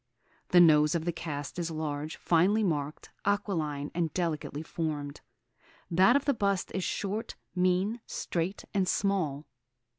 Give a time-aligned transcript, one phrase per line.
[0.49, 5.21] The nose of the cast is large, finely marked, aquiline, and delicately formed.
[5.91, 9.45] That of the bust is short, mean, straight, and small.